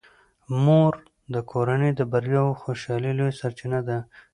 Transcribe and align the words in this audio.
مور 0.63 0.93
د 1.33 1.35
کورنۍ 1.51 1.91
د 1.95 2.01
بریا 2.11 2.41
او 2.47 2.53
خوشحالۍ 2.61 3.11
لویه 3.17 3.37
سرچینه 3.39 3.79
ده. 3.87 3.97